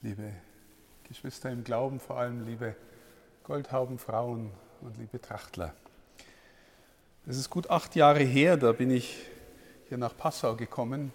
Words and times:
liebe 0.00 0.32
Geschwister 1.08 1.50
im 1.50 1.64
Glauben, 1.64 1.98
vor 1.98 2.18
allem 2.18 2.46
liebe 2.46 2.76
Goldhaubenfrauen 3.42 4.52
und 4.80 4.96
liebe 4.96 5.20
Trachtler. 5.20 5.74
Es 7.26 7.36
ist 7.36 7.50
gut 7.50 7.68
acht 7.68 7.96
Jahre 7.96 8.22
her, 8.22 8.56
da 8.56 8.70
bin 8.70 8.92
ich 8.92 9.26
hier 9.88 9.98
nach 9.98 10.16
Passau 10.16 10.54
gekommen 10.54 11.12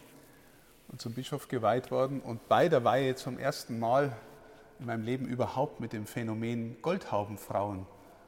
und 0.90 1.00
zum 1.00 1.14
Bischof 1.14 1.48
geweiht 1.48 1.92
worden 1.92 2.20
und 2.20 2.50
bei 2.50 2.68
der 2.68 2.84
Weihe 2.84 3.15
zum 3.15 3.40
ersten 3.40 3.79
Mal 3.79 4.17
in 4.79 4.88
meinem 4.88 5.04
Leben 5.04 5.28
überhaupt 5.28 5.79
mit 5.79 5.94
dem 5.94 6.06
Phänomen 6.06 6.76
Goldhaubenfrauen 6.81 7.86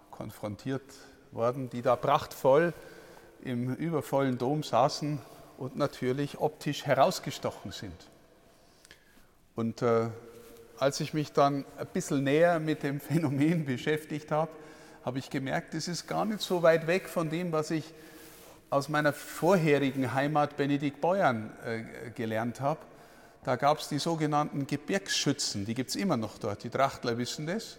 konfrontiert 0.09 0.93
worden, 1.31 1.69
die 1.69 1.81
da 1.81 1.97
prachtvoll 1.97 2.73
im 3.41 3.75
übervollen 3.75 4.37
Dom 4.37 4.63
saßen 4.63 5.19
und 5.57 5.75
natürlich 5.75 6.39
optisch 6.39 6.85
herausgestochen 6.85 7.73
sind. 7.73 8.09
Und 9.55 9.81
äh, 9.81 10.09
als 10.79 10.99
ich 10.99 11.13
mich 11.13 11.31
dann 11.31 11.65
ein 11.77 11.87
bisschen 11.87 12.23
näher 12.23 12.59
mit 12.59 12.83
dem 12.83 12.99
Phänomen 12.99 13.65
beschäftigt 13.65 14.31
habe, 14.31 14.51
habe 15.03 15.19
ich 15.19 15.29
gemerkt, 15.29 15.73
es 15.73 15.87
ist 15.87 16.07
gar 16.07 16.25
nicht 16.25 16.41
so 16.41 16.63
weit 16.63 16.87
weg 16.87 17.07
von 17.07 17.29
dem, 17.29 17.51
was 17.51 17.71
ich 17.71 17.93
aus 18.69 18.89
meiner 18.89 19.13
vorherigen 19.13 20.13
Heimat 20.13 20.57
Benedikt 20.57 20.99
Beuern 20.99 21.51
äh, 21.65 22.09
gelernt 22.11 22.59
habe. 22.59 22.79
Da 23.43 23.55
gab 23.55 23.79
es 23.79 23.87
die 23.87 23.99
sogenannten 23.99 24.65
Gebirgsschützen, 24.65 25.65
die 25.65 25.75
gibt 25.75 25.91
es 25.91 25.95
immer 25.95 26.17
noch 26.17 26.39
dort, 26.39 26.63
die 26.63 26.69
Trachtler 26.69 27.17
wissen 27.17 27.45
das. 27.45 27.77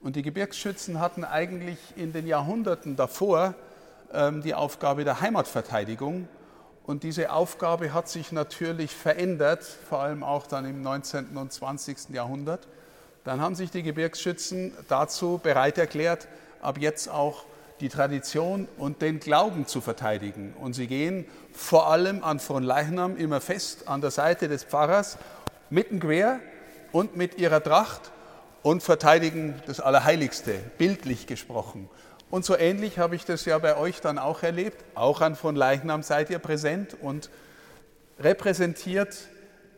Und 0.00 0.16
die 0.16 0.22
Gebirgsschützen 0.22 1.00
hatten 1.00 1.24
eigentlich 1.24 1.78
in 1.96 2.12
den 2.12 2.26
Jahrhunderten 2.26 2.96
davor 2.96 3.54
ähm, 4.12 4.42
die 4.42 4.54
Aufgabe 4.54 5.04
der 5.04 5.20
Heimatverteidigung. 5.20 6.28
Und 6.84 7.04
diese 7.04 7.32
Aufgabe 7.32 7.92
hat 7.92 8.08
sich 8.08 8.32
natürlich 8.32 8.94
verändert, 8.94 9.62
vor 9.62 10.00
allem 10.00 10.24
auch 10.24 10.46
dann 10.46 10.64
im 10.64 10.82
19. 10.82 11.36
und 11.36 11.52
20. 11.52 12.10
Jahrhundert. 12.10 12.66
Dann 13.24 13.40
haben 13.40 13.54
sich 13.54 13.70
die 13.70 13.84
Gebirgsschützen 13.84 14.72
dazu 14.88 15.38
bereit 15.40 15.78
erklärt, 15.78 16.26
ab 16.60 16.78
jetzt 16.78 17.08
auch 17.08 17.44
die 17.80 17.88
Tradition 17.88 18.68
und 18.78 19.00
den 19.00 19.20
Glauben 19.20 19.66
zu 19.66 19.80
verteidigen. 19.80 20.54
Und 20.60 20.74
sie 20.74 20.88
gehen 20.88 21.26
vor 21.52 21.88
allem 21.88 22.24
an 22.24 22.40
von 22.40 22.62
Leichnam 22.62 23.16
immer 23.16 23.40
fest 23.40 23.88
an 23.88 24.00
der 24.00 24.10
Seite 24.10 24.48
des 24.48 24.64
Pfarrers, 24.64 25.18
mitten 25.70 26.00
quer 26.00 26.40
und 26.90 27.16
mit 27.16 27.38
ihrer 27.38 27.62
Tracht 27.62 28.10
und 28.62 28.82
verteidigen 28.82 29.60
das 29.66 29.80
Allerheiligste, 29.80 30.54
bildlich 30.78 31.26
gesprochen. 31.26 31.88
Und 32.32 32.46
so 32.46 32.56
ähnlich 32.56 32.98
habe 32.98 33.14
ich 33.14 33.26
das 33.26 33.44
ja 33.44 33.58
bei 33.58 33.76
euch 33.76 34.00
dann 34.00 34.18
auch 34.18 34.42
erlebt. 34.42 34.82
Auch 34.94 35.20
an 35.20 35.36
von 35.36 35.54
Leichnam 35.54 36.02
seid 36.02 36.30
ihr 36.30 36.38
präsent 36.38 36.96
und 36.98 37.28
repräsentiert 38.18 39.28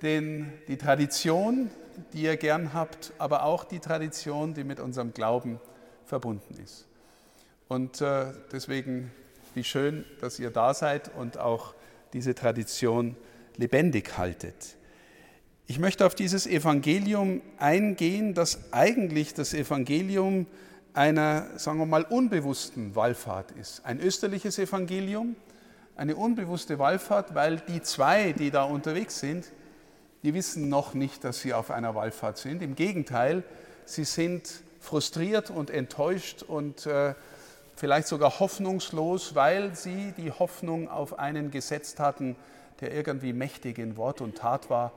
den, 0.03 0.53
die 0.69 0.77
Tradition, 0.77 1.69
die 2.13 2.23
ihr 2.23 2.37
gern 2.37 2.73
habt, 2.73 3.13
aber 3.19 3.43
auch 3.43 3.65
die 3.65 3.81
Tradition, 3.81 4.55
die 4.55 4.63
mit 4.63 4.79
unserem 4.79 5.13
Glauben 5.13 5.59
verbunden 6.05 6.57
ist. 6.63 6.87
Und 7.67 8.01
äh, 8.01 8.27
deswegen, 8.53 9.11
wie 9.55 9.65
schön, 9.65 10.05
dass 10.21 10.39
ihr 10.39 10.51
da 10.51 10.75
seid 10.75 11.11
und 11.17 11.39
auch 11.39 11.75
diese 12.13 12.37
Tradition 12.37 13.17
lebendig 13.57 14.17
haltet. 14.17 14.77
Ich 15.67 15.81
möchte 15.81 16.07
auf 16.07 16.15
dieses 16.15 16.47
Evangelium 16.47 17.41
eingehen, 17.59 18.33
das 18.33 18.73
eigentlich 18.73 19.35
das 19.35 19.55
Evangelium 19.55 20.47
einer, 20.95 21.47
sagen 21.59 21.79
wir 21.79 21.87
mal, 21.87 22.05
unbewussten 22.05 22.95
Wallfahrt 22.95 23.51
ist. 23.53 23.85
Ein 23.85 24.01
österliches 24.01 24.59
Evangelium, 24.59 25.37
eine 25.97 26.17
unbewusste 26.17 26.79
Wallfahrt, 26.79 27.35
weil 27.35 27.57
die 27.57 27.83
zwei, 27.83 28.33
die 28.33 28.51
da 28.51 28.65
unterwegs 28.65 29.19
sind, 29.19 29.51
die 30.23 30.33
wissen 30.33 30.69
noch 30.69 30.95
nicht, 30.95 31.25
dass 31.25 31.41
sie 31.41 31.53
auf 31.53 31.71
einer 31.71 31.95
Wallfahrt 31.95 32.39
sind. 32.39 32.63
Im 32.63 32.77
Gegenteil, 32.77 33.43
sie 33.85 34.05
sind 34.05 34.63
frustriert 34.81 35.51
und 35.51 35.71
enttäuscht 35.71 36.43
und 36.43 36.87
äh, 36.87 37.15
vielleicht 37.77 38.07
sogar 38.09 38.39
hoffnungslos, 38.39 39.35
weil 39.35 39.75
sie 39.75 40.13
die 40.17 40.31
Hoffnung 40.31 40.89
auf 40.89 41.19
einen 41.19 41.51
gesetzt 41.51 41.99
hatten, 41.99 42.37
der 42.81 42.95
irgendwie 42.95 43.33
mächtig 43.33 43.79
in 43.79 43.97
Wort 43.97 44.21
und 44.21 44.37
Tat 44.37 44.71
war 44.71 44.93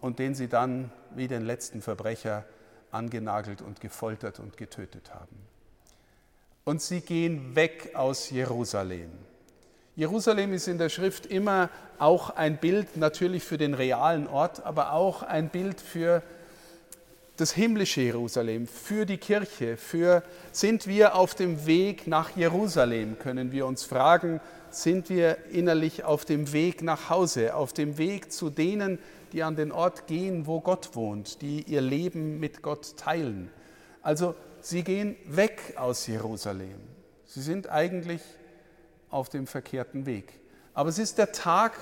und 0.00 0.18
den 0.18 0.34
sie 0.34 0.48
dann 0.48 0.90
wie 1.14 1.28
den 1.28 1.44
letzten 1.44 1.82
Verbrecher 1.82 2.44
angenagelt 2.92 3.62
und 3.62 3.80
gefoltert 3.80 4.38
und 4.38 4.56
getötet 4.56 5.12
haben. 5.12 5.36
Und 6.64 6.80
sie 6.80 7.00
gehen 7.00 7.56
weg 7.56 7.90
aus 7.94 8.30
Jerusalem. 8.30 9.10
Jerusalem 9.96 10.54
ist 10.54 10.68
in 10.68 10.78
der 10.78 10.88
Schrift 10.88 11.26
immer 11.26 11.68
auch 11.98 12.30
ein 12.30 12.56
Bild 12.58 12.96
natürlich 12.96 13.42
für 13.42 13.58
den 13.58 13.74
realen 13.74 14.26
Ort, 14.26 14.64
aber 14.64 14.92
auch 14.92 15.22
ein 15.22 15.48
Bild 15.48 15.80
für 15.80 16.22
das 17.36 17.52
himmlische 17.52 18.02
Jerusalem, 18.02 18.66
für 18.66 19.04
die 19.04 19.18
Kirche, 19.18 19.76
für 19.76 20.22
sind 20.52 20.86
wir 20.86 21.14
auf 21.16 21.34
dem 21.34 21.66
Weg 21.66 22.06
nach 22.06 22.36
Jerusalem, 22.36 23.18
können 23.18 23.52
wir 23.52 23.66
uns 23.66 23.84
fragen, 23.84 24.40
sind 24.70 25.10
wir 25.10 25.36
innerlich 25.50 26.04
auf 26.04 26.24
dem 26.24 26.52
Weg 26.52 26.82
nach 26.82 27.10
Hause, 27.10 27.54
auf 27.54 27.72
dem 27.72 27.98
Weg 27.98 28.32
zu 28.32 28.48
denen, 28.48 28.98
die 29.32 29.42
an 29.42 29.56
den 29.56 29.72
Ort 29.72 30.06
gehen, 30.06 30.46
wo 30.46 30.60
Gott 30.60 30.94
wohnt, 30.94 31.42
die 31.42 31.62
ihr 31.62 31.80
Leben 31.80 32.38
mit 32.38 32.62
Gott 32.62 32.96
teilen. 32.96 33.50
Also 34.02 34.34
sie 34.60 34.82
gehen 34.82 35.16
weg 35.26 35.74
aus 35.76 36.06
Jerusalem. 36.06 36.80
Sie 37.24 37.40
sind 37.40 37.68
eigentlich 37.68 38.20
auf 39.10 39.28
dem 39.28 39.46
verkehrten 39.46 40.06
Weg. 40.06 40.40
Aber 40.74 40.88
es 40.88 40.98
ist 40.98 41.18
der 41.18 41.32
Tag 41.32 41.72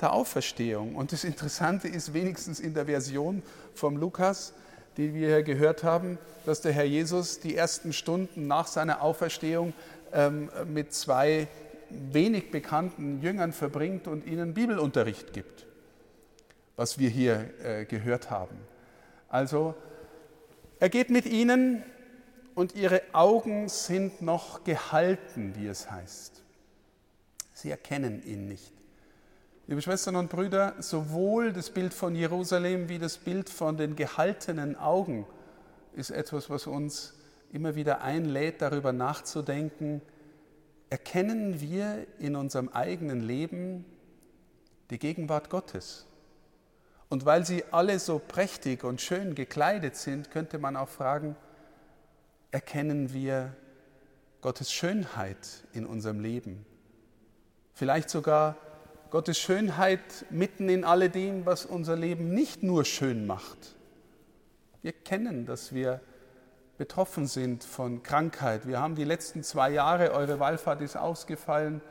der 0.00 0.12
Auferstehung. 0.12 0.96
Und 0.96 1.12
das 1.12 1.24
Interessante 1.24 1.88
ist 1.88 2.12
wenigstens 2.12 2.60
in 2.60 2.74
der 2.74 2.86
Version 2.86 3.42
vom 3.74 3.96
Lukas, 3.96 4.52
die 4.96 5.14
wir 5.14 5.28
hier 5.28 5.42
gehört 5.42 5.84
haben, 5.84 6.18
dass 6.44 6.60
der 6.60 6.72
Herr 6.72 6.84
Jesus 6.84 7.40
die 7.40 7.56
ersten 7.56 7.92
Stunden 7.92 8.46
nach 8.46 8.66
seiner 8.66 9.00
Auferstehung 9.00 9.72
ähm, 10.12 10.50
mit 10.66 10.92
zwei 10.92 11.48
wenig 11.88 12.50
bekannten 12.50 13.20
Jüngern 13.22 13.52
verbringt 13.52 14.08
und 14.08 14.26
ihnen 14.26 14.54
Bibelunterricht 14.54 15.32
gibt, 15.32 15.66
was 16.76 16.98
wir 16.98 17.08
hier 17.08 17.50
äh, 17.62 17.84
gehört 17.84 18.30
haben. 18.30 18.56
Also 19.28 19.74
er 20.78 20.88
geht 20.88 21.10
mit 21.10 21.26
ihnen 21.26 21.82
und 22.54 22.74
ihre 22.74 23.02
Augen 23.12 23.68
sind 23.68 24.20
noch 24.22 24.64
gehalten, 24.64 25.54
wie 25.56 25.66
es 25.66 25.90
heißt. 25.90 26.42
Sie 27.54 27.70
erkennen 27.70 28.22
ihn 28.24 28.48
nicht. 28.48 28.72
Liebe 29.68 29.80
Schwestern 29.80 30.16
und 30.16 30.28
Brüder, 30.28 30.74
sowohl 30.80 31.52
das 31.52 31.70
Bild 31.70 31.94
von 31.94 32.14
Jerusalem 32.14 32.88
wie 32.88 32.98
das 32.98 33.16
Bild 33.16 33.48
von 33.48 33.76
den 33.76 33.94
gehaltenen 33.94 34.76
Augen 34.76 35.26
ist 35.94 36.10
etwas, 36.10 36.50
was 36.50 36.66
uns 36.66 37.14
immer 37.52 37.74
wieder 37.74 38.02
einlädt, 38.02 38.60
darüber 38.60 38.92
nachzudenken, 38.92 40.02
erkennen 40.90 41.60
wir 41.60 42.06
in 42.18 42.34
unserem 42.34 42.68
eigenen 42.70 43.20
Leben 43.20 43.84
die 44.90 44.98
Gegenwart 44.98 45.48
Gottes. 45.48 46.06
Und 47.12 47.26
weil 47.26 47.44
sie 47.44 47.62
alle 47.72 47.98
so 47.98 48.18
prächtig 48.18 48.84
und 48.84 49.02
schön 49.02 49.34
gekleidet 49.34 49.96
sind, 49.96 50.30
könnte 50.30 50.58
man 50.58 50.76
auch 50.76 50.88
fragen, 50.88 51.36
erkennen 52.50 53.12
wir 53.12 53.54
Gottes 54.40 54.72
Schönheit 54.72 55.66
in 55.74 55.84
unserem 55.84 56.20
Leben? 56.20 56.64
Vielleicht 57.74 58.08
sogar 58.08 58.56
Gottes 59.10 59.38
Schönheit 59.38 60.24
mitten 60.30 60.70
in 60.70 60.86
alledem, 60.86 61.44
was 61.44 61.66
unser 61.66 61.96
Leben 61.96 62.32
nicht 62.32 62.62
nur 62.62 62.86
schön 62.86 63.26
macht. 63.26 63.76
Wir 64.80 64.92
kennen, 64.92 65.44
dass 65.44 65.74
wir 65.74 66.00
betroffen 66.78 67.26
sind 67.26 67.62
von 67.62 68.02
Krankheit. 68.02 68.66
Wir 68.66 68.80
haben 68.80 68.94
die 68.94 69.04
letzten 69.04 69.42
zwei 69.42 69.70
Jahre, 69.70 70.12
eure 70.12 70.40
Wallfahrt 70.40 70.80
ist 70.80 70.96
ausgefallen, 70.96 71.82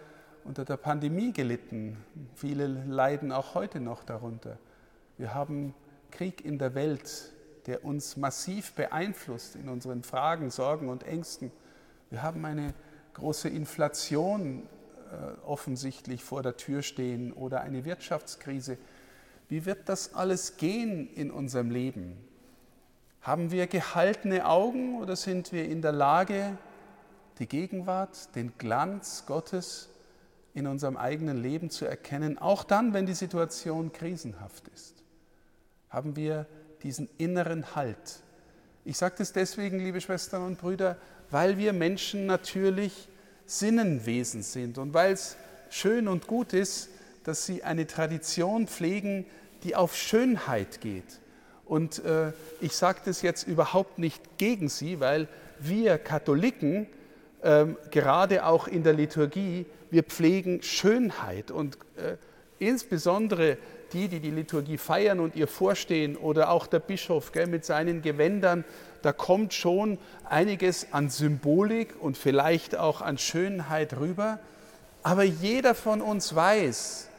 unter 0.44 0.66
der 0.66 0.78
Pandemie 0.78 1.32
gelitten. 1.32 2.04
Viele 2.34 2.66
leiden 2.66 3.32
auch 3.32 3.54
heute 3.54 3.80
noch 3.80 4.04
darunter. 4.04 4.58
Wir 5.22 5.36
haben 5.36 5.76
Krieg 6.10 6.44
in 6.44 6.58
der 6.58 6.74
Welt, 6.74 7.32
der 7.68 7.86
uns 7.86 8.18
massiv 8.18 8.74
beeinflusst 8.74 9.56
in 9.56 9.70
unseren 9.70 10.02
Fragen, 10.02 10.50
Sorgen 10.50 10.90
und 10.90 11.04
Ängsten. 11.04 11.52
Wir 12.10 12.24
haben 12.24 12.44
eine 12.44 12.74
große 13.14 13.48
Inflation 13.48 14.64
äh, 15.12 15.46
offensichtlich 15.46 16.24
vor 16.24 16.42
der 16.42 16.58
Tür 16.58 16.82
stehen 16.82 17.34
oder 17.34 17.62
eine 17.62 17.86
Wirtschaftskrise. 17.86 18.80
Wie 19.48 19.68
wird 19.68 19.90
das 19.90 20.16
alles 20.16 20.58
gehen 20.58 21.08
in 21.14 21.30
unserem 21.30 21.70
Leben? 21.70 22.18
Haben 23.22 23.52
wir 23.52 23.68
gehaltene 23.68 24.48
Augen 24.48 25.00
oder 25.00 25.16
sind 25.16 25.52
wir 25.52 25.66
in 25.66 25.84
der 25.84 25.92
Lage, 25.92 26.58
die 27.38 27.46
Gegenwart, 27.46 28.36
den 28.36 28.54
Glanz 28.58 29.28
Gottes 29.28 29.90
in 30.56 30.66
unserem 30.66 30.98
eigenen 30.98 31.38
Leben 31.38 31.70
zu 31.70 31.86
erkennen, 31.86 32.40
auch 32.40 32.64
dann, 32.64 32.96
wenn 32.96 33.06
die 33.06 33.14
Situation 33.14 33.94
krisenhaft 33.94 34.68
ist? 34.70 35.02
Haben 35.92 36.16
wir 36.16 36.48
diesen 36.82 37.08
inneren 37.20 37.76
Halt? 37.76 38.24
Ich 38.86 38.98
sage 38.98 39.16
das 39.20 39.32
deswegen, 39.32 39.78
liebe 39.78 40.02
Schwestern 40.02 40.44
und 40.44 40.60
Brüder, 40.60 40.98
weil 41.30 41.60
wir 41.60 41.74
Menschen 41.74 42.26
natürlich 42.26 43.08
Sinnenwesen 43.46 44.42
sind 44.42 44.80
und 44.80 44.94
weil 44.96 45.14
es 45.14 45.38
schön 45.70 46.08
und 46.08 46.26
gut 46.26 46.54
ist, 46.54 46.90
dass 47.24 47.46
sie 47.46 47.64
eine 47.64 47.86
Tradition 47.86 48.68
pflegen, 48.68 49.26
die 49.64 49.76
auf 49.76 49.96
Schönheit 49.96 50.82
geht 50.82 51.20
Und 51.72 52.04
äh, 52.04 52.34
ich 52.60 52.76
sage 52.76 53.00
das 53.06 53.22
jetzt 53.22 53.48
überhaupt 53.48 53.98
nicht 53.98 54.38
gegen 54.38 54.68
Sie, 54.68 55.00
weil 55.00 55.30
wir 55.58 55.98
Katholiken, 55.98 56.86
äh, 57.42 57.66
gerade 57.92 58.46
auch 58.46 58.68
in 58.68 58.84
der 58.84 58.92
Liturgie, 58.92 59.66
wir 59.90 60.04
pflegen 60.04 60.62
Schönheit 60.64 61.50
und 61.50 61.78
äh, 61.96 62.18
insbesondere 62.60 63.58
die, 63.94 64.08
die 64.08 64.20
die 64.20 64.32
Liturgie 64.32 64.78
feiern 64.78 65.20
und 65.20 65.36
ihr 65.36 65.48
vorstehen 65.48 66.16
oder 66.18 66.50
auch 66.50 66.68
der 66.68 66.80
Bischof 66.80 67.32
gell, 67.32 67.48
mit 67.48 67.66
seinen 67.66 68.02
Gewändern, 68.02 68.66
da 69.02 69.14
kommt 69.14 69.54
schon 69.54 69.98
einiges 70.24 70.88
an 70.92 71.10
Symbolik 71.10 71.96
und 72.00 72.18
vielleicht 72.18 72.76
auch 72.76 73.02
an 73.02 73.18
Schönheit 73.18 73.98
rüber. 73.98 74.40
Aber 75.04 75.24
jeder 75.24 75.74
von 75.74 76.02
uns 76.02 76.36
weiß, 76.36 77.10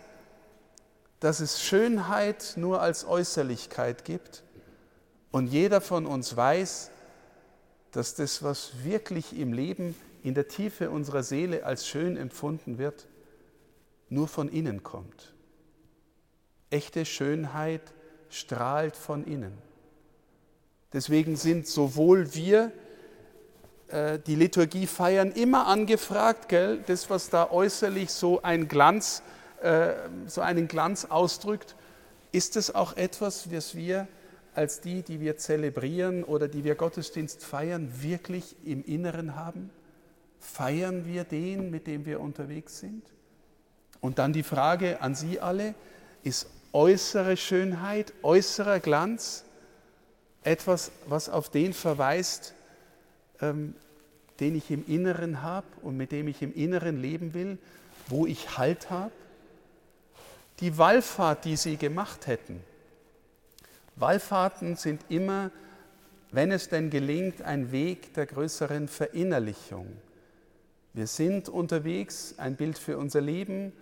dass 1.21 1.41
es 1.41 1.63
Schönheit 1.63 2.55
nur 2.57 2.81
als 2.81 3.05
Äußerlichkeit 3.05 4.05
gibt 4.05 4.43
und 5.31 5.47
jeder 5.47 5.81
von 5.81 6.07
uns 6.07 6.37
weiß, 6.37 6.91
dass 7.93 8.15
das, 8.15 8.43
was 8.43 8.85
wirklich 8.85 9.39
im 9.39 9.53
Leben 9.53 9.95
in 10.23 10.35
der 10.35 10.49
Tiefe 10.49 10.91
unserer 10.91 11.23
Seele 11.23 11.65
als 11.65 11.87
schön 11.87 12.17
empfunden 12.17 12.79
wird, 12.79 13.07
nur 14.09 14.29
von 14.29 14.49
innen 14.49 14.83
kommt. 14.83 15.35
Echte 16.73 17.05
Schönheit 17.05 17.83
strahlt 18.31 18.97
von 18.97 19.25
innen. 19.25 19.57
Deswegen 20.93 21.37
sind 21.37 21.67
sowohl 21.67 22.35
wir, 22.35 22.73
äh, 23.89 24.19
die 24.19 24.35
Liturgie 24.35 24.87
feiern, 24.87 25.33
immer 25.33 25.67
angefragt, 25.67 26.49
gell, 26.49 26.83
das, 26.87 27.09
was 27.11 27.31
da 27.31 27.51
äußerlich 27.51 28.11
so 28.11 28.43
ein 28.43 28.69
Glanz 28.69 29.23
äh, 29.63 29.95
so 30.27 30.41
einen 30.41 30.67
Glanz 30.67 31.05
ausdrückt, 31.05 31.77
ist 32.33 32.57
es 32.57 32.75
auch 32.75 32.97
etwas, 32.97 33.53
was 33.53 33.77
wir 33.77 34.09
als 34.55 34.81
die, 34.81 35.03
die 35.03 35.21
wir 35.21 35.37
zelebrieren 35.37 36.25
oder 36.25 36.49
die 36.49 36.65
wir 36.65 36.75
Gottesdienst 36.75 37.45
feiern, 37.45 38.03
wirklich 38.03 38.57
im 38.65 38.85
Inneren 38.85 39.37
haben? 39.37 39.71
Feiern 40.41 41.07
wir 41.07 41.23
den, 41.23 41.71
mit 41.71 41.87
dem 41.87 42.07
wir 42.07 42.21
unterwegs 42.21 42.81
sind? 42.81 43.05
Und 44.01 44.19
dann 44.19 44.33
die 44.33 44.43
Frage 44.43 45.01
an 45.01 45.15
Sie 45.15 45.39
alle, 45.39 45.77
ist 46.25 46.49
äußere 46.73 47.37
Schönheit, 47.37 48.13
äußerer 48.23 48.81
Glanz 48.81 49.45
etwas, 50.45 50.91
was 51.07 51.29
auf 51.29 51.51
den 51.51 51.73
verweist, 51.73 52.55
ähm, 53.41 53.75
den 54.41 54.57
ich 54.57 54.71
im 54.71 54.85
Inneren 54.87 55.43
habe 55.43 55.67
und 55.83 55.97
mit 55.97 56.13
dem 56.13 56.29
ich 56.29 56.43
im 56.43 56.55
Inneren 56.55 57.01
leben 57.01 57.35
will, 57.35 57.59
wo 58.09 58.27
ich 58.27 58.57
Halt 58.59 58.91
habe? 58.91 59.13
die 60.63 60.79
Wallfahrt, 60.79 61.45
die 61.45 61.57
sie 61.57 61.77
gemacht 61.77 62.29
hätten. 62.29 62.61
Wallfahrten 63.97 64.77
sind 64.77 65.05
immer, 65.09 65.51
wenn 66.31 66.53
es 66.53 66.69
denn 66.69 66.89
gelingt, 66.89 67.43
ein 67.43 67.73
Weg 67.73 68.15
der 68.15 68.27
größeren 68.27 68.87
Verinnerlichung. 68.87 69.87
Wir 70.95 71.09
sind 71.09 71.49
unterwegs, 71.49 72.37
ein 72.39 72.55
Bild 72.55 72.79
für 72.79 72.97
unser 72.97 73.21
Leben, 73.21 73.73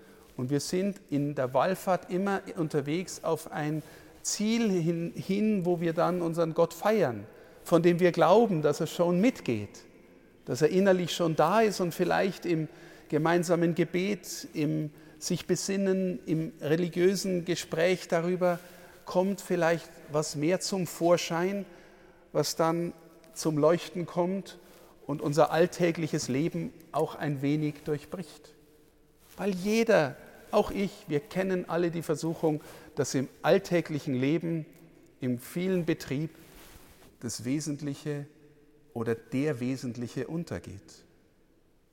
und 0.41 0.49
wir 0.49 0.61
sind 0.61 0.99
in 1.11 1.35
der 1.35 1.53
Wallfahrt 1.53 2.11
immer 2.11 2.41
unterwegs 2.57 3.23
auf 3.23 3.53
ein 3.53 3.83
Ziel 4.23 4.71
hin, 4.71 5.13
hin, 5.15 5.67
wo 5.67 5.83
wir 5.83 5.93
dann 5.93 6.23
unseren 6.23 6.55
Gott 6.55 6.73
feiern, 6.73 7.27
von 7.63 7.83
dem 7.83 8.01
wir 8.01 8.11
glauben, 8.11 8.63
dass 8.63 8.81
er 8.81 8.87
schon 8.87 9.21
mitgeht, 9.21 9.85
dass 10.47 10.63
er 10.63 10.71
innerlich 10.71 11.15
schon 11.15 11.37
da 11.37 11.61
ist 11.61 11.81
und 11.81 11.93
vielleicht 11.93 12.47
im 12.47 12.69
gemeinsamen 13.11 13.75
Gebet, 13.75 14.49
im 14.55 14.89
sich 15.19 15.47
besinnen, 15.47 16.21
im 16.25 16.53
religiösen 16.63 17.45
Gespräch 17.45 18.09
darüber 18.09 18.59
kommt 19.05 19.43
vielleicht 19.43 19.91
was 20.11 20.37
mehr 20.37 20.61
zum 20.61 20.87
Vorschein, 20.87 21.67
was 22.33 22.57
dann 22.57 22.95
zum 23.35 23.59
Leuchten 23.59 24.07
kommt 24.07 24.59
und 25.07 25.21
unser 25.21 25.51
alltägliches 25.51 26.29
Leben 26.29 26.73
auch 26.93 27.15
ein 27.15 27.43
wenig 27.43 27.83
durchbricht. 27.85 28.55
Weil 29.41 29.55
jeder, 29.55 30.17
auch 30.53 30.71
ich, 30.71 30.91
wir 31.09 31.21
kennen 31.21 31.69
alle 31.69 31.91
die 31.91 32.03
Versuchung, 32.03 32.61
dass 32.95 33.15
im 33.15 33.29
alltäglichen 33.43 34.15
Leben, 34.15 34.67
im 35.21 35.39
vielen 35.39 35.85
Betrieb 35.85 36.31
das 37.21 37.45
Wesentliche 37.45 38.27
oder 38.95 39.15
der 39.15 39.61
Wesentliche 39.61 40.27
untergeht 40.27 41.05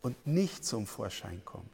und 0.01 0.25
nicht 0.25 0.65
zum 0.65 0.87
Vorschein 0.87 1.41
kommt 1.45 1.69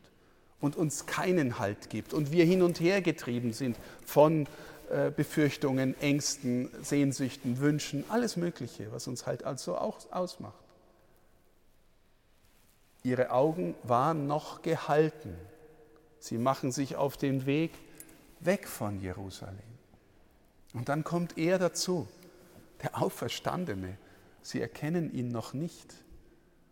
und 0.59 0.75
uns 0.75 1.05
keinen 1.05 1.59
Halt 1.59 1.89
gibt 1.89 2.13
und 2.13 2.31
wir 2.31 2.45
hin 2.45 2.61
und 2.61 2.79
her 2.79 3.01
getrieben 3.01 3.53
sind 3.53 3.77
von 4.05 4.47
äh, 4.89 5.11
Befürchtungen, 5.11 5.99
Ängsten, 6.01 6.69
Sehnsüchten, 6.81 7.59
Wünschen, 7.59 8.03
alles 8.09 8.37
Mögliche, 8.37 8.91
was 8.91 9.07
uns 9.07 9.25
halt 9.25 9.43
also 9.43 9.77
auch 9.77 9.99
ausmacht. 10.11 10.63
Ihre 13.03 13.31
Augen 13.31 13.75
waren 13.83 14.27
noch 14.27 14.61
gehalten. 14.61 15.35
Sie 16.23 16.37
machen 16.37 16.71
sich 16.71 16.95
auf 16.95 17.17
den 17.17 17.45
Weg 17.45 17.73
weg 18.39 18.65
von 18.69 19.01
Jerusalem. 19.01 19.59
Und 20.73 20.87
dann 20.87 21.03
kommt 21.03 21.37
er 21.37 21.59
dazu, 21.59 22.07
der 22.81 22.97
Auferstandene. 22.97 23.97
Sie 24.41 24.61
erkennen 24.61 25.13
ihn 25.13 25.27
noch 25.27 25.53
nicht. 25.53 25.93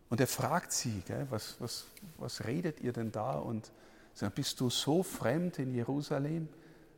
Und 0.10 0.22
er 0.22 0.28
fragt 0.28 0.72
sie, 0.72 1.02
gell, 1.06 1.28
was, 1.32 1.58
was, 1.60 1.88
was 2.18 2.46
redet 2.46 2.80
ihr 2.80 2.94
denn 2.94 3.12
da? 3.12 3.40
Und 3.40 3.74
sagt, 4.14 4.36
bist 4.36 4.62
du 4.62 4.70
so 4.70 5.04
fremd 5.04 5.60
in 5.60 5.76
Jerusalem, 5.76 6.48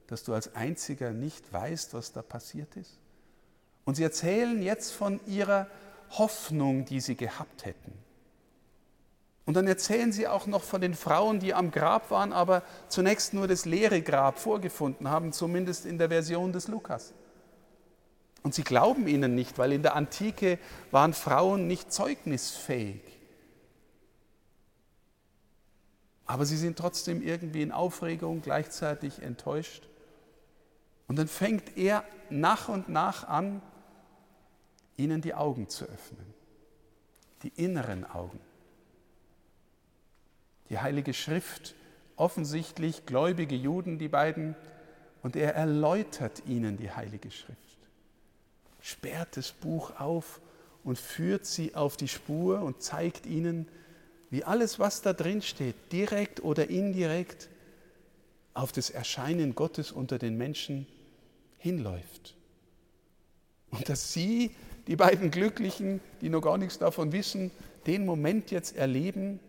dass 0.06 0.24
du 0.24 0.36
als 0.36 0.54
Einziger 0.54 1.10
nicht 1.10 1.52
weißt, 1.52 1.96
was 1.96 2.12
da 2.12 2.22
passiert 2.22 2.78
ist? 2.78 3.00
Und 3.84 3.96
sie 3.96 4.04
erzählen 4.04 4.62
jetzt 4.62 4.92
von 4.92 5.20
ihrer 5.26 5.66
Hoffnung, 6.12 6.86
die 6.86 7.00
sie 7.00 7.16
gehabt 7.16 7.66
hätten. 7.66 7.94
Und 9.46 9.56
dann 9.56 9.68
erzählen 9.68 10.12
sie 10.12 10.28
auch 10.28 10.48
noch 10.48 10.64
von 10.64 10.80
den 10.80 10.94
Frauen, 10.94 11.40
die 11.40 11.54
am 11.54 11.72
Grab 11.72 12.12
waren, 12.12 12.32
aber 12.32 12.64
zunächst 12.88 13.34
nur 13.34 13.48
das 13.48 13.66
leere 13.66 14.02
Grab 14.02 14.40
vorgefunden 14.40 15.10
haben, 15.10 15.34
zumindest 15.34 15.86
in 15.86 15.98
der 15.98 16.10
Version 16.10 16.54
des 16.54 16.70
Lukas. 16.70 17.14
Und 18.42 18.54
sie 18.54 18.64
glauben 18.64 19.08
ihnen 19.08 19.36
nicht, 19.36 19.58
weil 19.58 19.74
in 19.74 19.84
der 19.84 19.96
Antike 19.96 20.60
waren 20.92 21.14
Frauen 21.14 21.68
nicht 21.68 21.92
zeugnisfähig. 21.92 23.02
Aber 26.26 26.46
sie 26.46 26.58
sind 26.58 26.78
trotzdem 26.78 27.22
irgendwie 27.22 27.62
in 27.62 27.72
Aufregung, 27.72 28.42
gleichzeitig 28.42 29.22
enttäuscht. 29.22 29.88
Und 31.08 31.18
dann 31.18 31.28
fängt 31.28 31.78
er 31.78 32.06
nach 32.30 32.70
und 32.70 32.88
nach 32.88 33.28
an, 33.28 33.62
ihnen 34.96 35.22
die 35.22 35.34
Augen 35.34 35.68
zu 35.68 35.86
öffnen, 35.86 36.34
die 37.44 37.50
inneren 37.50 38.10
Augen. 38.10 38.40
Die 40.74 40.80
Heilige 40.80 41.14
Schrift, 41.14 41.76
offensichtlich 42.18 43.06
gläubige 43.06 43.56
Juden, 43.56 43.98
die 43.98 44.10
beiden, 44.10 44.56
und 45.22 45.38
er 45.38 45.56
erläutert 45.56 46.44
ihnen 46.46 46.76
die 46.76 46.92
Heilige 46.92 47.32
Schrift 47.32 47.64
sperrt 48.84 49.38
das 49.38 49.54
Buch 49.54 49.98
auf 49.98 50.42
und 50.84 51.00
führt 51.00 51.46
sie 51.46 51.74
auf 51.74 51.96
die 51.96 52.10
Spur 52.10 52.62
und 52.62 52.84
zeigt 52.84 53.26
ihnen, 53.26 53.68
wie 54.30 54.44
alles, 54.44 54.78
was 54.78 55.02
da 55.02 55.14
drin 55.14 55.42
steht, 55.42 55.76
direkt 55.92 56.44
oder 56.44 56.70
indirekt 56.70 57.48
auf 58.54 58.74
das 58.74 58.90
Erscheinen 58.90 59.56
Gottes 59.56 59.92
unter 59.92 60.20
den 60.20 60.38
Menschen 60.38 60.86
hinläuft. 61.58 62.36
Und 63.72 63.88
dass 63.88 64.12
sie, 64.12 64.52
die 64.88 64.98
beiden 64.98 65.32
Glücklichen, 65.32 66.02
die 66.20 66.28
noch 66.28 66.42
gar 66.42 66.58
nichts 66.58 66.78
davon 66.78 67.14
wissen, 67.14 67.52
den 67.88 68.06
Moment 68.06 68.52
jetzt 68.52 68.76
erleben, 68.76 69.40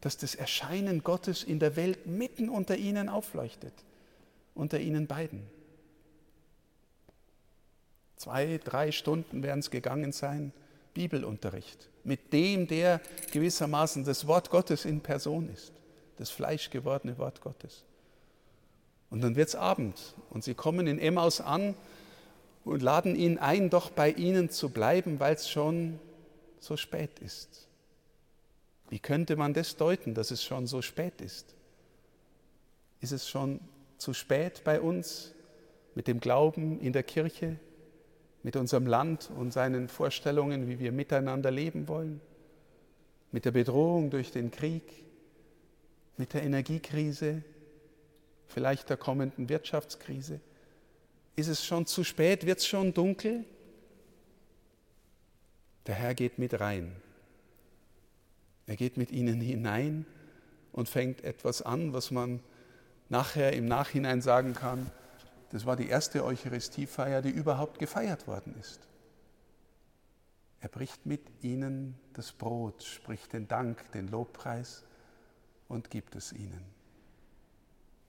dass 0.00 0.16
das 0.16 0.34
Erscheinen 0.34 1.02
Gottes 1.02 1.42
in 1.42 1.58
der 1.58 1.76
Welt 1.76 2.06
mitten 2.06 2.48
unter 2.48 2.76
ihnen 2.76 3.08
aufleuchtet, 3.08 3.74
unter 4.54 4.78
ihnen 4.78 5.06
beiden. 5.06 5.42
Zwei, 8.16 8.58
drei 8.62 8.92
Stunden 8.92 9.42
werden 9.42 9.60
es 9.60 9.70
gegangen 9.70 10.12
sein, 10.12 10.52
Bibelunterricht 10.94 11.90
mit 12.06 12.32
dem, 12.32 12.68
der 12.68 13.00
gewissermaßen 13.32 14.04
das 14.04 14.26
Wort 14.26 14.50
Gottes 14.50 14.84
in 14.84 15.00
Person 15.00 15.50
ist, 15.52 15.72
das 16.16 16.30
fleischgewordene 16.30 17.18
Wort 17.18 17.40
Gottes. 17.40 17.84
Und 19.10 19.22
dann 19.22 19.36
wird 19.36 19.48
es 19.48 19.56
Abend 19.56 20.14
und 20.30 20.44
sie 20.44 20.54
kommen 20.54 20.86
in 20.86 20.98
Emmaus 20.98 21.40
an 21.40 21.74
und 22.64 22.80
laden 22.80 23.16
ihn 23.16 23.38
ein, 23.38 23.70
doch 23.70 23.90
bei 23.90 24.10
ihnen 24.10 24.50
zu 24.50 24.68
bleiben, 24.68 25.20
weil 25.20 25.34
es 25.34 25.48
schon 25.48 25.98
so 26.60 26.76
spät 26.76 27.18
ist. 27.18 27.65
Wie 28.88 28.98
könnte 28.98 29.36
man 29.36 29.52
das 29.52 29.76
deuten, 29.76 30.14
dass 30.14 30.30
es 30.30 30.44
schon 30.44 30.66
so 30.66 30.82
spät 30.82 31.20
ist? 31.20 31.54
Ist 33.00 33.12
es 33.12 33.28
schon 33.28 33.60
zu 33.98 34.14
spät 34.14 34.62
bei 34.64 34.80
uns 34.80 35.34
mit 35.94 36.06
dem 36.06 36.20
Glauben 36.20 36.80
in 36.80 36.92
der 36.92 37.02
Kirche, 37.02 37.56
mit 38.42 38.54
unserem 38.56 38.86
Land 38.86 39.30
und 39.36 39.52
seinen 39.52 39.88
Vorstellungen, 39.88 40.68
wie 40.68 40.78
wir 40.78 40.92
miteinander 40.92 41.50
leben 41.50 41.88
wollen, 41.88 42.20
mit 43.32 43.44
der 43.44 43.50
Bedrohung 43.50 44.10
durch 44.10 44.30
den 44.30 44.50
Krieg, 44.50 45.04
mit 46.16 46.32
der 46.32 46.42
Energiekrise, 46.42 47.42
vielleicht 48.46 48.88
der 48.88 48.96
kommenden 48.96 49.48
Wirtschaftskrise. 49.48 50.40
Ist 51.34 51.48
es 51.48 51.64
schon 51.64 51.86
zu 51.86 52.04
spät? 52.04 52.46
Wird 52.46 52.60
es 52.60 52.66
schon 52.66 52.94
dunkel? 52.94 53.44
Der 55.86 55.94
Herr 55.94 56.14
geht 56.14 56.38
mit 56.38 56.58
rein. 56.58 56.96
Er 58.66 58.76
geht 58.76 58.96
mit 58.96 59.10
ihnen 59.10 59.40
hinein 59.40 60.06
und 60.72 60.88
fängt 60.88 61.22
etwas 61.24 61.62
an, 61.62 61.92
was 61.92 62.10
man 62.10 62.40
nachher 63.08 63.52
im 63.52 63.66
Nachhinein 63.66 64.20
sagen 64.20 64.54
kann, 64.54 64.90
das 65.50 65.64
war 65.64 65.76
die 65.76 65.88
erste 65.88 66.24
Eucharistiefeier, 66.24 67.22
die 67.22 67.30
überhaupt 67.30 67.78
gefeiert 67.78 68.26
worden 68.26 68.54
ist. 68.58 68.80
Er 70.60 70.68
bricht 70.68 71.06
mit 71.06 71.22
ihnen 71.42 71.94
das 72.14 72.32
Brot, 72.32 72.82
spricht 72.82 73.32
den 73.32 73.46
Dank, 73.46 73.90
den 73.92 74.08
Lobpreis 74.08 74.84
und 75.68 75.90
gibt 75.90 76.16
es 76.16 76.32
ihnen. 76.32 76.64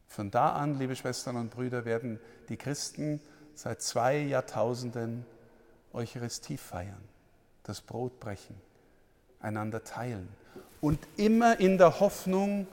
Von 0.08 0.32
da 0.32 0.54
an, 0.54 0.80
liebe 0.80 0.96
Schwestern 0.96 1.36
und 1.36 1.52
Brüder, 1.52 1.86
werden 1.86 2.20
die 2.50 2.58
Christen 2.58 3.22
seit 3.54 3.82
zwei 3.82 4.18
Jahrtausenden 4.18 5.26
Eucharistie 5.94 6.58
feiern, 6.58 7.04
das 7.64 7.82
Brot 7.82 8.20
brechen, 8.20 8.56
einander 9.40 9.84
teilen 9.84 10.28
und 10.82 11.00
immer 11.18 11.60
in 11.60 11.78
der 11.78 12.00
Hoffnung, 12.00 12.68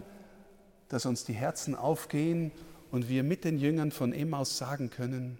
dass 0.88 1.06
uns 1.06 1.24
die 1.24 1.32
Herzen 1.32 1.74
aufgehen 1.74 2.52
und 2.90 3.08
wir 3.08 3.22
mit 3.22 3.44
den 3.44 3.58
Jüngern 3.58 3.90
von 3.90 4.12
Emmaus 4.12 4.56
sagen 4.58 4.90
können, 4.90 5.38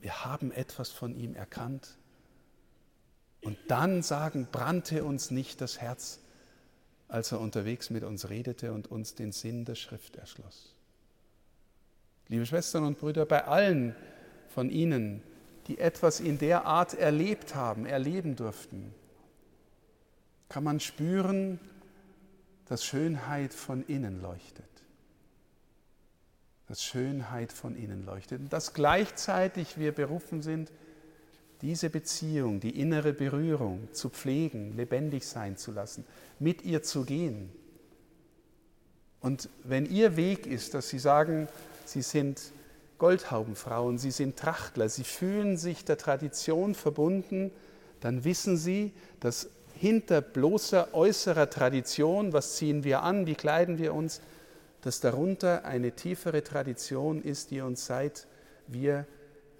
wir 0.00 0.24
haben 0.24 0.52
etwas 0.52 0.90
von 0.90 1.16
ihm 1.16 1.34
erkannt. 1.34 1.96
Und 3.42 3.58
dann 3.68 4.02
sagen, 4.02 4.46
brannte 4.50 5.04
uns 5.04 5.30
nicht 5.30 5.60
das 5.60 5.80
Herz, 5.80 6.20
als 7.08 7.32
er 7.32 7.40
unterwegs 7.40 7.90
mit 7.90 8.04
uns 8.04 8.28
redete 8.28 8.72
und 8.72 8.90
uns 8.90 9.14
den 9.14 9.32
Sinn 9.32 9.64
der 9.64 9.74
Schrift 9.74 10.16
erschloss. 10.16 10.74
Liebe 12.28 12.44
Schwestern 12.44 12.84
und 12.84 12.98
Brüder, 12.98 13.24
bei 13.24 13.44
allen 13.44 13.94
von 14.48 14.70
Ihnen, 14.70 15.22
die 15.68 15.78
etwas 15.78 16.20
in 16.20 16.38
der 16.38 16.66
Art 16.66 16.94
erlebt 16.94 17.54
haben, 17.54 17.86
erleben 17.86 18.36
durften, 18.36 18.92
kann 20.48 20.64
man 20.64 20.80
spüren, 20.80 21.58
dass 22.66 22.84
Schönheit 22.84 23.54
von 23.54 23.84
innen 23.86 24.20
leuchtet. 24.20 24.64
Dass 26.68 26.82
Schönheit 26.82 27.52
von 27.52 27.76
innen 27.76 28.04
leuchtet. 28.04 28.40
Und 28.40 28.52
dass 28.52 28.74
gleichzeitig 28.74 29.78
wir 29.78 29.92
berufen 29.92 30.42
sind, 30.42 30.72
diese 31.62 31.90
Beziehung, 31.90 32.60
die 32.60 32.78
innere 32.80 33.12
Berührung 33.12 33.88
zu 33.92 34.10
pflegen, 34.10 34.76
lebendig 34.76 35.26
sein 35.26 35.56
zu 35.56 35.72
lassen, 35.72 36.04
mit 36.38 36.62
ihr 36.62 36.82
zu 36.82 37.04
gehen. 37.04 37.50
Und 39.20 39.48
wenn 39.64 39.86
Ihr 39.86 40.16
Weg 40.16 40.46
ist, 40.46 40.74
dass 40.74 40.88
Sie 40.88 40.98
sagen, 40.98 41.48
Sie 41.84 42.02
sind 42.02 42.52
Goldhaubenfrauen, 42.98 43.98
Sie 43.98 44.10
sind 44.10 44.38
Trachtler, 44.38 44.88
Sie 44.88 45.04
fühlen 45.04 45.56
sich 45.56 45.84
der 45.84 45.98
Tradition 45.98 46.74
verbunden, 46.74 47.50
dann 48.00 48.24
wissen 48.24 48.56
Sie, 48.56 48.92
dass 49.20 49.48
hinter 49.78 50.20
bloßer 50.20 50.94
äußerer 50.94 51.50
Tradition, 51.50 52.32
was 52.32 52.56
ziehen 52.56 52.84
wir 52.84 53.02
an, 53.02 53.26
wie 53.26 53.34
kleiden 53.34 53.78
wir 53.78 53.94
uns, 53.94 54.20
dass 54.80 55.00
darunter 55.00 55.64
eine 55.64 55.92
tiefere 55.92 56.42
Tradition 56.42 57.22
ist, 57.22 57.50
die 57.50 57.60
uns 57.60 57.86
seit 57.86 58.26
wir 58.66 59.06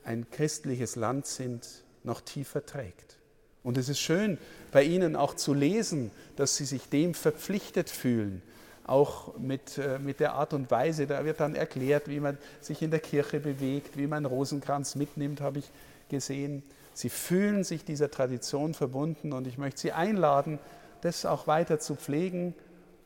ein 0.04 0.30
christliches 0.30 0.96
Land 0.96 1.26
sind, 1.26 1.66
noch 2.04 2.20
tiefer 2.20 2.64
trägt. 2.64 3.16
Und 3.62 3.76
es 3.76 3.88
ist 3.88 3.98
schön, 3.98 4.38
bei 4.70 4.84
Ihnen 4.84 5.16
auch 5.16 5.34
zu 5.34 5.52
lesen, 5.52 6.12
dass 6.36 6.56
Sie 6.56 6.64
sich 6.64 6.88
dem 6.88 7.14
verpflichtet 7.14 7.90
fühlen, 7.90 8.40
auch 8.84 9.36
mit, 9.38 9.78
äh, 9.78 9.98
mit 9.98 10.20
der 10.20 10.34
Art 10.34 10.52
und 10.52 10.70
Weise. 10.70 11.08
Da 11.08 11.24
wird 11.24 11.40
dann 11.40 11.56
erklärt, 11.56 12.08
wie 12.08 12.20
man 12.20 12.38
sich 12.60 12.80
in 12.80 12.92
der 12.92 13.00
Kirche 13.00 13.40
bewegt, 13.40 13.96
wie 13.96 14.06
man 14.06 14.24
Rosenkranz 14.24 14.94
mitnimmt, 14.94 15.40
habe 15.40 15.58
ich 15.58 15.70
gesehen. 16.08 16.62
Sie 16.96 17.10
fühlen 17.10 17.62
sich 17.62 17.84
dieser 17.84 18.10
Tradition 18.10 18.72
verbunden 18.72 19.34
und 19.34 19.46
ich 19.46 19.58
möchte 19.58 19.82
Sie 19.82 19.92
einladen, 19.92 20.58
das 21.02 21.26
auch 21.26 21.46
weiter 21.46 21.78
zu 21.78 21.94
pflegen 21.94 22.54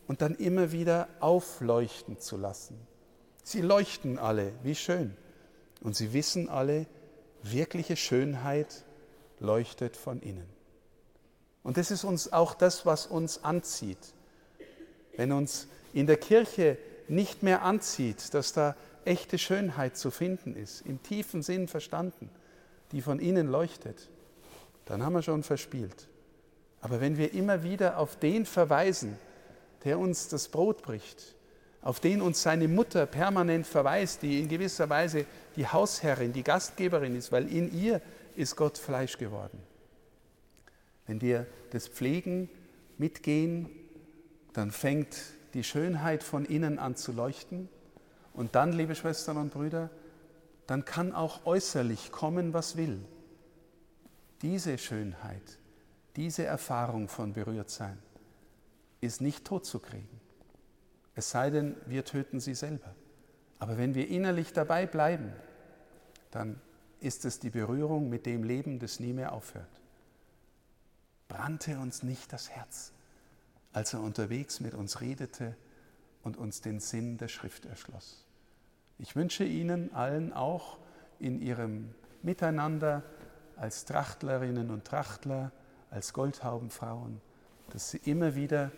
und 0.07 0.23
dann 0.23 0.37
immer 0.37 0.71
wieder 0.71 1.09
aufleuchten 1.19 2.21
zu 2.21 2.37
lassen. 2.37 2.79
Sie 3.43 3.61
leuchten 3.61 4.17
alle, 4.17 4.53
wie 4.63 4.77
schön. 4.77 5.17
Und 5.81 5.97
Sie 5.97 6.13
wissen 6.13 6.49
alle, 6.49 6.87
wirkliche 7.43 7.97
Schönheit 7.97 8.85
leuchtet 9.41 9.97
von 9.97 10.21
innen. 10.21 10.49
Und 11.65 11.77
das 11.77 11.91
ist 11.91 12.05
uns 12.05 12.33
auch 12.33 12.55
das, 12.55 12.87
was 12.87 13.09
uns 13.09 13.43
anzieht. 13.43 14.15
Wenn 15.17 15.33
uns 15.33 15.67
in 15.93 16.07
der 16.07 16.17
Kirche 16.17 16.79
nicht 17.09 17.43
mehr 17.43 17.63
anzieht, 17.63 18.35
dass 18.35 18.53
da 18.53 18.77
echte 19.05 19.37
Schönheit 19.37 19.97
zu 19.97 20.13
finden 20.13 20.55
ist, 20.55 20.87
im 20.87 21.03
tiefen 21.03 21.43
Sinn 21.43 21.67
verstanden, 21.67 22.31
die 22.93 23.03
von 23.03 23.19
innen 23.19 23.49
leuchtet, 23.49 24.09
dann 24.87 25.05
haben 25.05 25.15
wir 25.15 25.23
schon 25.23 25.43
verspielt. 25.43 26.09
Aber 26.81 27.01
wenn 27.01 27.17
wir 27.17 27.35
immer 27.35 27.63
wieder 27.63 27.99
auf 27.99 28.17
den 28.17 28.47
verweisen, 28.47 29.19
der 29.85 29.99
uns 29.99 30.29
das 30.29 30.49
Brot 30.49 30.83
bricht, 30.83 31.35
auf 31.83 32.01
den 32.01 32.21
uns 32.21 32.43
seine 32.43 32.69
Mutter 32.69 33.07
permanent 33.07 33.67
verweist, 33.67 34.23
die 34.23 34.41
in 34.41 34.49
gewisser 34.49 34.89
Weise 34.91 35.25
die 35.57 35.67
Hausherrin, 35.67 36.33
die 36.33 36.43
Gastgeberin 36.43 37.17
ist, 37.17 37.33
weil 37.33 37.51
in 37.51 37.73
ihr 37.73 38.01
ist 38.37 38.57
Gott 38.57 38.79
Fleisch 38.79 39.17
geworden. 39.19 39.59
Wenn 41.07 41.21
wir 41.21 41.47
das 41.71 41.89
pflegen, 41.89 42.49
mitgehen, 42.99 43.71
dann 44.53 44.71
fängt 44.71 45.17
die 45.55 45.65
Schönheit 45.65 46.23
von 46.23 46.45
innen 46.45 46.79
an 46.79 46.97
zu 46.97 47.13
leuchten. 47.13 47.69
Und 48.35 48.55
dann, 48.55 48.73
liebe 48.73 48.95
Schwestern 48.95 49.37
und 49.37 49.53
Brüder, 49.53 49.91
dann 50.71 50.85
kann 50.85 51.13
auch 51.13 51.47
äußerlich 51.47 52.13
kommen, 52.13 52.55
was 52.55 52.77
will. 52.77 53.05
Diese 54.41 54.79
Schönheit, 54.79 55.59
diese 56.15 56.45
Erfahrung 56.45 57.09
von 57.09 57.33
Berührtsein 57.33 57.99
ist 59.01 59.21
nicht 59.21 59.45
totzukriegen. 59.45 60.21
Es 61.17 61.31
sei 61.31 61.51
denn, 61.51 61.75
wir 61.87 62.05
töten 62.05 62.39
sie 62.39 62.55
selber. 62.55 62.95
Aber 63.59 63.79
wenn 63.79 63.97
wir 63.97 64.07
innerlich 64.07 64.53
dabei 64.53 64.87
bleiben, 64.87 65.33
dann 66.31 66.61
ist 67.01 67.25
es 67.25 67.41
die 67.41 67.51
Berührung 67.51 68.09
mit 68.09 68.25
dem 68.25 68.45
Leben, 68.45 68.79
das 68.79 69.01
nie 69.01 69.13
mehr 69.13 69.33
aufhört. 69.33 69.81
Brannte 71.27 71.81
uns 71.81 72.05
nicht 72.05 72.33
das 72.33 72.49
Herz, 72.49 72.93
als 73.73 73.93
er 73.93 74.03
unterwegs 74.03 74.61
mit 74.61 74.75
uns 74.75 75.01
redete 75.01 75.57
und 76.23 76.37
uns 76.37 76.61
den 76.61 76.79
Sinn 76.79 77.19
der 77.19 77.27
Schrift 77.27 77.65
erschloss. 77.65 78.25
Ich 79.01 79.17
wünsche 79.17 79.45
Ihnen 79.45 79.95
allen 79.95 80.33
auch 80.35 80.79
in 81.19 81.41
Ihrem 81.41 81.95
Miteinander 82.23 83.03
als 83.57 83.87
Trachtlerinnen 83.87 84.71
und 84.71 84.85
Trachtler, 84.85 85.53
als 85.91 86.13
Goldhaubenfrauen, 86.13 87.21
dass 87.71 87.91
Sie 87.91 88.01
immer 88.05 88.35
wieder 88.35 88.71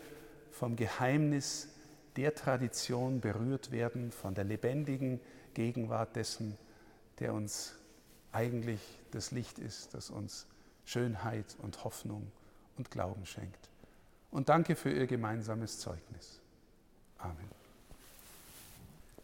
vom 0.51 0.77
Geheimnis 0.77 1.67
der 2.15 2.35
Tradition 2.35 3.19
berührt 3.19 3.71
werden, 3.71 4.11
von 4.11 4.33
der 4.33 4.45
lebendigen 4.45 5.19
Gegenwart 5.53 6.15
dessen, 6.15 6.57
der 7.19 7.33
uns 7.33 7.75
eigentlich 8.31 8.81
das 9.11 9.31
Licht 9.31 9.59
ist, 9.59 9.93
das 9.93 10.09
uns 10.09 10.47
Schönheit 10.85 11.57
und 11.61 11.83
Hoffnung 11.83 12.31
und 12.77 12.91
Glauben 12.91 13.25
schenkt. 13.25 13.69
Und 14.31 14.47
danke 14.47 14.75
für 14.75 14.91
Ihr 14.91 15.05
gemeinsames 15.05 15.79
Zeugnis. 15.79 16.39
Amen. 17.17 17.62